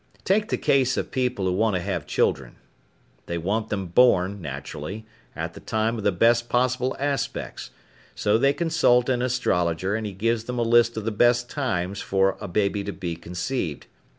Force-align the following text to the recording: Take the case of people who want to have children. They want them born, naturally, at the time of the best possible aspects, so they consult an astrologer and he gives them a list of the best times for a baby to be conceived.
Take 0.25 0.49
the 0.49 0.57
case 0.57 0.97
of 0.97 1.11
people 1.11 1.45
who 1.45 1.51
want 1.53 1.75
to 1.75 1.79
have 1.83 2.07
children. 2.07 2.55
They 3.27 3.37
want 3.37 3.69
them 3.69 3.85
born, 3.85 4.41
naturally, 4.41 5.05
at 5.35 5.53
the 5.53 5.59
time 5.59 5.95
of 5.99 6.03
the 6.03 6.11
best 6.11 6.49
possible 6.49 6.95
aspects, 6.99 7.69
so 8.15 8.39
they 8.39 8.51
consult 8.51 9.09
an 9.09 9.21
astrologer 9.21 9.95
and 9.95 10.07
he 10.07 10.13
gives 10.13 10.45
them 10.45 10.57
a 10.57 10.63
list 10.63 10.97
of 10.97 11.05
the 11.05 11.11
best 11.11 11.51
times 11.51 12.01
for 12.01 12.35
a 12.41 12.47
baby 12.47 12.83
to 12.85 12.91
be 12.91 13.15
conceived. 13.15 13.85